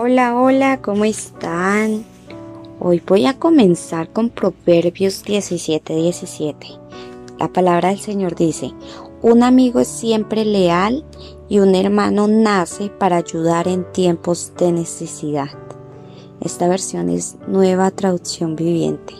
Hola, 0.00 0.40
hola, 0.40 0.80
¿cómo 0.80 1.04
están? 1.04 2.04
Hoy 2.78 3.02
voy 3.04 3.26
a 3.26 3.36
comenzar 3.36 4.12
con 4.12 4.30
Proverbios 4.30 5.24
17, 5.24 5.92
17. 5.92 6.68
La 7.40 7.48
palabra 7.48 7.88
del 7.88 7.98
Señor 7.98 8.36
dice, 8.36 8.72
un 9.22 9.42
amigo 9.42 9.80
es 9.80 9.88
siempre 9.88 10.44
leal 10.44 11.04
y 11.48 11.58
un 11.58 11.74
hermano 11.74 12.28
nace 12.28 12.90
para 12.90 13.16
ayudar 13.16 13.66
en 13.66 13.90
tiempos 13.90 14.52
de 14.56 14.70
necesidad. 14.70 15.48
Esta 16.42 16.68
versión 16.68 17.08
es 17.08 17.36
nueva 17.48 17.90
traducción 17.90 18.54
viviente. 18.54 19.14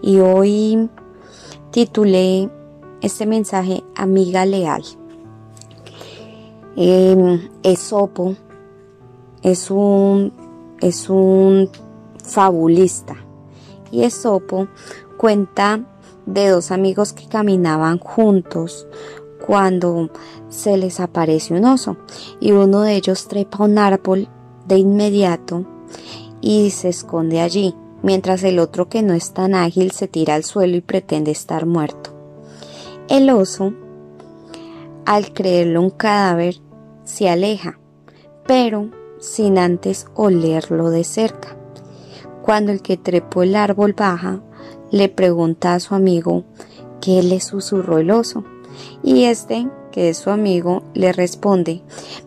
Y 0.00 0.20
hoy 0.20 0.88
titulé 1.72 2.48
este 3.02 3.26
mensaje 3.26 3.84
Amiga 3.94 4.46
Leal. 4.46 4.82
Eh, 6.74 7.50
Esopo 7.62 8.34
es 9.42 9.70
un, 9.70 10.32
es 10.80 11.08
un 11.08 11.68
fabulista 12.22 13.16
y 13.90 14.04
Esopo 14.04 14.68
cuenta 15.16 15.80
de 16.26 16.48
dos 16.48 16.70
amigos 16.70 17.12
que 17.12 17.28
caminaban 17.28 17.98
juntos 17.98 18.86
cuando 19.46 20.10
se 20.48 20.76
les 20.76 21.00
aparece 21.00 21.54
un 21.54 21.64
oso 21.64 21.96
y 22.40 22.52
uno 22.52 22.82
de 22.82 22.96
ellos 22.96 23.28
trepa 23.28 23.64
un 23.64 23.78
árbol 23.78 24.28
de 24.66 24.78
inmediato 24.78 25.64
y 26.40 26.70
se 26.70 26.88
esconde 26.88 27.40
allí, 27.40 27.74
mientras 28.02 28.42
el 28.42 28.58
otro 28.58 28.88
que 28.88 29.02
no 29.02 29.14
es 29.14 29.32
tan 29.32 29.54
ágil 29.54 29.92
se 29.92 30.08
tira 30.08 30.34
al 30.34 30.44
suelo 30.44 30.76
y 30.76 30.80
pretende 30.80 31.30
estar 31.30 31.66
muerto. 31.66 32.10
El 33.08 33.30
oso, 33.30 33.72
al 35.04 35.32
creerlo 35.32 35.80
un 35.80 35.90
cadáver, 35.90 36.56
se 37.04 37.28
aleja, 37.28 37.78
pero 38.46 38.90
sin 39.18 39.58
antes 39.58 40.06
olerlo 40.14 40.90
de 40.90 41.04
cerca. 41.04 41.56
Cuando 42.42 42.72
el 42.72 42.82
que 42.82 42.96
trepó 42.96 43.42
el 43.42 43.56
árbol 43.56 43.92
baja, 43.92 44.40
le 44.90 45.08
pregunta 45.08 45.74
a 45.74 45.80
su 45.80 45.94
amigo 45.94 46.44
qué 47.00 47.22
le 47.22 47.40
susurró 47.40 47.98
el 47.98 48.10
oso, 48.10 48.44
y 49.02 49.24
este, 49.24 49.68
que 49.90 50.10
es 50.10 50.18
su 50.18 50.30
amigo, 50.30 50.82
le 50.94 51.12
responde, 51.12 51.82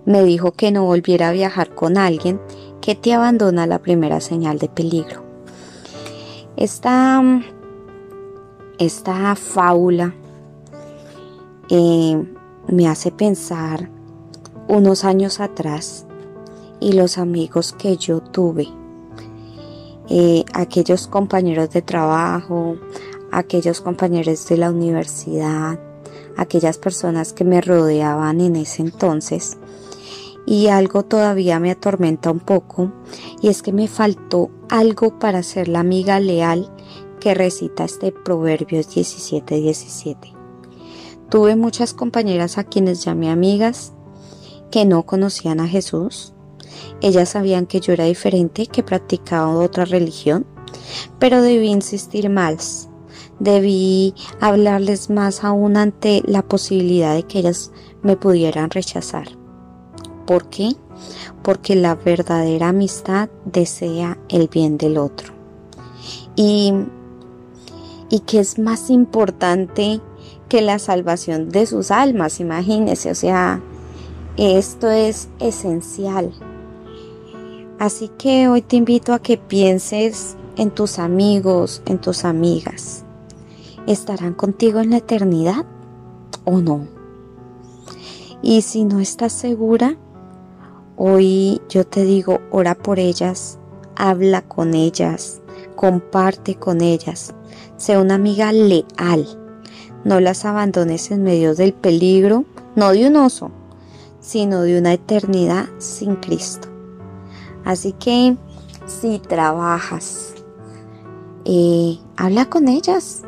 me 0.06 0.24
dijo 0.24 0.52
que 0.52 0.72
no 0.72 0.86
volviera 0.86 1.30
a 1.30 1.34
viajar 1.34 1.74
con 1.74 1.98
alguien 1.98 2.40
que 2.82 2.96
te 2.96 3.14
abandona 3.14 3.68
la 3.68 3.80
primera 3.80 4.20
señal 4.20 4.60
de 4.60 4.70
peligro. 4.70 5.24
Esta, 6.58 7.22
esta 8.78 9.36
fábula 9.36 10.14
eh, 11.70 12.22
me 12.68 12.88
hace 12.88 13.12
pensar 13.12 13.90
unos 14.68 15.06
años 15.06 15.40
atrás 15.40 16.06
y 16.80 16.94
los 16.94 17.18
amigos 17.18 17.74
que 17.74 17.98
yo 17.98 18.22
tuve. 18.22 18.68
Eh, 20.10 20.44
aquellos 20.54 21.08
compañeros 21.08 21.70
de 21.70 21.82
trabajo, 21.82 22.78
aquellos 23.32 23.82
compañeros 23.82 24.48
de 24.48 24.58
la 24.58 24.72
universidad, 24.72 25.80
aquellas 26.36 26.78
personas 26.78 27.34
que 27.34 27.44
me 27.44 27.62
rodeaban 27.62 28.42
en 28.42 28.56
ese 28.56 28.82
entonces. 28.82 29.58
Y 30.46 30.68
algo 30.68 31.04
todavía 31.04 31.60
me 31.60 31.70
atormenta 31.70 32.32
un 32.32 32.40
poco, 32.40 32.92
y 33.42 33.50
es 33.50 33.62
que 33.62 33.72
me 33.72 33.88
faltó 33.88 34.50
algo 34.70 35.20
para 35.20 35.44
ser 35.44 35.68
la 35.68 35.82
amiga 35.82 36.20
leal 36.20 36.72
que 37.20 37.36
recita 37.36 37.84
este 37.84 38.12
Proverbios 38.12 38.90
17:17. 38.90 39.62
17. 39.62 40.34
Tuve 41.30 41.56
muchas 41.56 41.94
compañeras 41.94 42.58
a 42.58 42.64
quienes 42.64 43.04
llamé 43.04 43.30
amigas 43.30 43.94
que 44.72 44.86
no 44.86 45.04
conocían 45.04 45.60
a 45.60 45.68
Jesús, 45.68 46.34
ellas 47.02 47.30
sabían 47.30 47.66
que 47.66 47.80
yo 47.80 47.94
era 47.94 48.06
diferente, 48.06 48.68
que 48.68 48.84
practicaba 48.84 49.52
otra 49.56 49.86
religión, 49.86 50.46
pero 51.20 51.42
debí 51.42 51.68
insistir 51.68 52.30
más. 52.30 52.90
Debí 53.40 54.14
hablarles 54.42 55.10
más 55.10 55.44
aún 55.44 55.78
ante 55.78 56.22
la 56.26 56.42
posibilidad 56.42 57.16
de 57.16 57.24
que 57.24 57.40
ellas 57.40 57.72
me 58.02 58.18
pudieran 58.18 58.70
rechazar. 58.70 59.30
¿Por 60.26 60.50
qué? 60.50 60.76
Porque 61.42 61.76
la 61.76 61.96
verdadera 61.96 62.70
amistad 62.70 63.30
desea 63.46 64.18
el 64.28 64.48
bien 64.50 64.78
del 64.78 64.98
otro. 64.98 65.34
Y, 66.36 66.74
y 68.10 68.20
que 68.20 68.40
es 68.40 68.60
más 68.60 68.90
importante 68.90 70.02
que 70.50 70.62
la 70.62 70.80
salvación 70.80 71.50
de 71.50 71.66
sus 71.66 71.92
almas, 71.92 72.40
imagínense, 72.40 73.12
o 73.12 73.16
sea, 73.16 73.62
esto 74.36 74.90
es 74.90 75.30
esencial. 75.40 76.34
Así 77.80 78.10
que 78.10 78.50
hoy 78.50 78.62
te 78.62 78.76
invito 78.76 79.14
a 79.14 79.20
que 79.20 79.38
pienses 79.38 80.36
en 80.58 80.70
tus 80.70 81.00
amigos, 81.00 81.82
en 81.86 81.98
tus 81.98 82.26
amigas. 82.26 83.06
¿Estarán 83.88 84.34
contigo 84.34 84.82
en 84.82 84.90
la 84.90 84.98
eternidad 84.98 85.66
o 86.44 86.60
no? 86.60 86.86
Y 88.42 88.64
si 88.64 88.84
no 88.84 89.00
estás 89.00 89.32
segura, 89.32 89.96
hoy 90.98 91.62
yo 91.70 91.88
te 91.88 92.04
digo, 92.04 92.42
ora 92.52 92.76
por 92.76 93.00
ellas, 93.00 93.58
habla 93.96 94.42
con 94.42 94.74
ellas, 94.74 95.40
comparte 95.78 96.56
con 96.56 96.82
ellas, 96.82 97.34
sé 97.78 97.98
una 97.98 98.16
amiga 98.16 98.52
leal. 98.52 99.26
No 100.04 100.20
las 100.20 100.44
abandones 100.44 101.12
en 101.12 101.24
medio 101.24 101.56
del 101.56 101.72
peligro, 101.72 102.44
no 102.76 102.92
de 102.92 103.08
un 103.08 103.16
oso, 103.16 103.52
sino 104.20 104.64
de 104.64 104.78
una 104.78 104.92
eternidad 104.92 105.68
sin 105.78 106.18
Cristo. 106.18 106.69
Así 107.66 107.94
que 107.94 108.38
si 108.86 109.20
trabajas, 109.20 110.34
eh, 111.46 111.98
habla 112.18 112.50
con 112.50 112.68
ellas, 112.68 113.24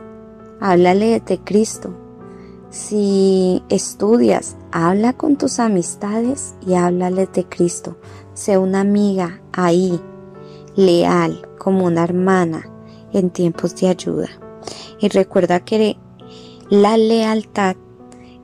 háblale 0.59 1.19
de 1.19 1.39
Cristo. 1.39 1.93
Si 2.69 3.61
estudias, 3.69 4.55
habla 4.71 5.13
con 5.13 5.35
tus 5.37 5.59
amistades 5.59 6.55
y 6.65 6.75
háblale 6.75 7.27
de 7.27 7.45
Cristo. 7.45 7.97
Sé 8.33 8.57
una 8.57 8.81
amiga 8.81 9.41
ahí, 9.51 9.99
leal, 10.75 11.47
como 11.57 11.85
una 11.85 12.03
hermana 12.03 12.69
en 13.11 13.29
tiempos 13.29 13.75
de 13.75 13.89
ayuda. 13.89 14.29
Y 14.99 15.09
recuerda 15.09 15.59
que 15.59 15.97
la 16.69 16.95
lealtad 16.97 17.75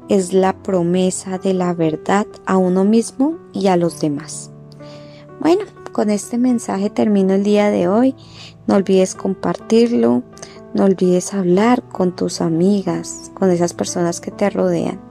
es 0.10 0.34
la 0.34 0.62
promesa 0.62 1.38
de 1.38 1.54
la 1.54 1.74
verdad 1.74 2.28
a 2.46 2.58
uno 2.58 2.84
mismo 2.84 3.38
y 3.54 3.68
a 3.68 3.78
los 3.78 4.00
demás. 4.00 4.52
Bueno, 5.40 5.64
con 5.98 6.12
este 6.12 6.38
mensaje 6.38 6.92
termino 6.92 7.34
el 7.34 7.44
día 7.44 7.72
de 7.72 7.88
hoy. 7.88 8.16
No 8.68 8.76
olvides 8.76 9.16
compartirlo, 9.16 10.22
no 10.76 10.84
olvides 10.84 11.34
hablar 11.34 11.82
con 11.90 12.16
tus 12.16 12.40
amigas, 12.40 13.32
con 13.34 13.50
esas 13.50 13.74
personas 13.74 14.22
que 14.22 14.30
te 14.30 14.52
rodean. 14.52 15.02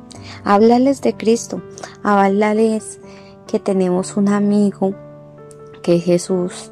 Háblales 0.44 1.02
de 1.02 1.16
Cristo, 1.16 1.60
háblales 2.04 3.00
que 3.48 3.58
tenemos 3.58 4.16
un 4.16 4.28
amigo 4.28 4.94
que 5.82 5.96
es 5.96 6.04
Jesús 6.04 6.70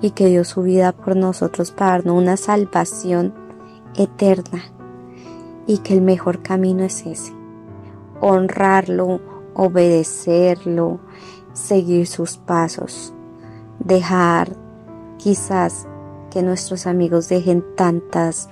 y 0.00 0.12
que 0.12 0.28
dio 0.28 0.44
su 0.44 0.62
vida 0.62 0.92
por 0.92 1.14
nosotros 1.14 1.70
para 1.70 1.98
darnos 1.98 2.16
una 2.16 2.38
salvación 2.38 3.34
eterna 3.94 4.72
y 5.66 5.78
que 5.78 5.92
el 5.92 6.00
mejor 6.00 6.40
camino 6.40 6.82
es 6.82 7.04
ese, 7.04 7.34
honrarlo, 8.22 9.20
obedecerlo, 9.52 10.98
seguir 11.52 12.06
sus 12.06 12.38
pasos 12.38 13.12
dejar 13.80 14.56
quizás 15.18 15.86
que 16.30 16.42
nuestros 16.42 16.86
amigos 16.86 17.28
dejen 17.28 17.64
tantas 17.76 18.48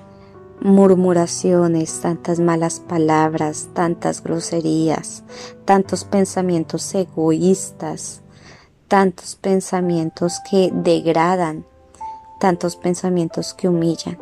murmuraciones, 0.61 2.01
tantas 2.01 2.41
malas 2.41 2.81
palabras, 2.81 3.69
tantas 3.75 4.23
groserías, 4.23 5.23
tantos 5.65 6.05
pensamientos 6.05 6.95
egoístas, 6.95 8.23
tantos 8.89 9.37
pensamientos 9.37 10.41
que 10.51 10.71
degradan, 10.73 11.65
tantos 12.41 12.77
pensamientos 12.77 13.55
que 13.55 13.69
humillan. 13.69 14.19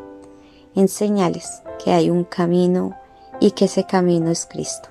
Enseñales 0.74 1.62
que 1.82 1.92
hay 1.92 2.10
un 2.10 2.24
camino 2.24 2.94
y 3.40 3.52
que 3.52 3.64
ese 3.64 3.86
camino 3.86 4.30
es 4.30 4.46
Cristo. 4.46 4.90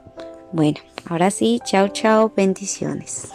Bueno, 0.52 0.80
ahora 1.08 1.30
sí, 1.30 1.60
chao, 1.64 1.90
chao, 1.90 2.32
bendiciones. 2.36 3.30